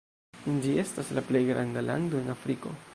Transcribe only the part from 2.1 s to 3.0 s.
en Afriko.